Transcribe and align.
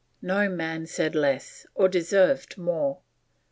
No 0.23 0.49
man 0.49 0.87
said 0.87 1.13
less, 1.13 1.67
or 1.75 1.87
deserved 1.87 2.57
more. 2.57 3.01